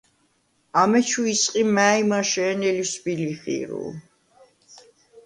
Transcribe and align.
ამეჩუ 0.81 1.21
ისყი 1.33 1.61
მა̄̈ჲმაშე̄ნე 1.75 2.69
ლისვბი-ლიხი̄რულ. 2.77 3.91